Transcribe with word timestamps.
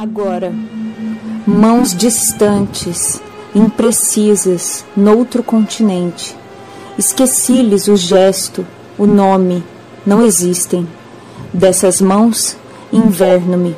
Agora, 0.00 0.54
mãos 1.44 1.92
distantes, 1.92 3.20
imprecisas, 3.52 4.84
noutro 4.96 5.42
continente. 5.42 6.36
Esqueci-lhes 6.96 7.88
o 7.88 7.96
gesto, 7.96 8.64
o 8.96 9.08
nome, 9.08 9.64
não 10.06 10.24
existem. 10.24 10.86
Dessas 11.52 12.00
mãos, 12.00 12.56
inverno-me 12.92 13.74